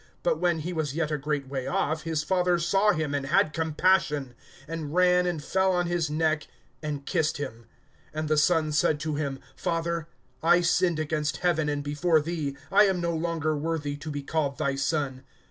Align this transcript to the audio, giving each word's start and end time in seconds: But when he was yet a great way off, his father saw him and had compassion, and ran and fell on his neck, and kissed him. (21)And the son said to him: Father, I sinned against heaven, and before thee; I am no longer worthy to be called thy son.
But 0.23 0.39
when 0.39 0.57
he 0.61 0.73
was 0.73 0.95
yet 0.95 1.11
a 1.11 1.17
great 1.19 1.47
way 1.47 1.67
off, 1.67 2.01
his 2.05 2.23
father 2.23 2.57
saw 2.57 2.91
him 2.91 3.13
and 3.13 3.27
had 3.27 3.53
compassion, 3.53 4.33
and 4.67 4.91
ran 4.95 5.27
and 5.27 5.43
fell 5.43 5.73
on 5.73 5.85
his 5.85 6.09
neck, 6.09 6.47
and 6.81 7.05
kissed 7.05 7.37
him. 7.37 7.67
(21)And 8.15 8.27
the 8.27 8.37
son 8.37 8.71
said 8.71 8.99
to 9.01 9.13
him: 9.13 9.37
Father, 9.55 10.07
I 10.41 10.61
sinned 10.61 10.97
against 10.97 11.37
heaven, 11.45 11.69
and 11.69 11.83
before 11.83 12.19
thee; 12.19 12.57
I 12.71 12.85
am 12.85 12.99
no 12.99 13.15
longer 13.15 13.55
worthy 13.55 13.95
to 13.97 14.09
be 14.09 14.23
called 14.23 14.57
thy 14.57 14.73
son. 14.75 15.21